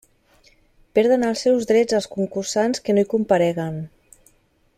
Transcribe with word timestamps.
Perden 0.99 1.25
els 1.27 1.43
seus 1.47 1.69
drets 1.73 1.99
els 1.99 2.09
concursants 2.17 2.83
que 2.87 2.97
no 2.99 3.05
hi 3.05 3.11
compareguen. 3.13 3.79